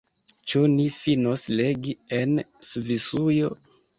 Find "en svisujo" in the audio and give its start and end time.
2.21-3.55